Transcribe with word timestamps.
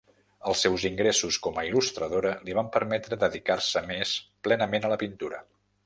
Els 0.51 0.61
seus 0.65 0.85
ingressos 0.89 1.37
com 1.47 1.59
a 1.59 1.65
il·lustradora 1.67 2.33
li 2.49 2.57
van 2.61 2.73
permetre 2.79 3.21
dedicar-se 3.27 3.87
més 3.93 4.19
plenament 4.49 4.87
a 4.91 4.95
la 4.97 5.03
pintura. 5.05 5.45